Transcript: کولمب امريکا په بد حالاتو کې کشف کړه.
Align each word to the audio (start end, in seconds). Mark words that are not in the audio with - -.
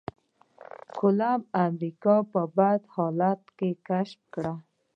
کولمب 0.97 1.41
امريکا 1.65 2.15
په 2.31 2.41
بد 2.57 2.81
حالاتو 2.95 3.49
کې 3.57 3.69
کشف 3.87 4.21
کړه. 4.33 4.53